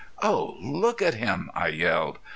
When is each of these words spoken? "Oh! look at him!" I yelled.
"Oh! 0.23 0.57
look 0.59 0.99
at 1.03 1.13
him!" 1.13 1.51
I 1.53 1.67
yelled. 1.67 2.17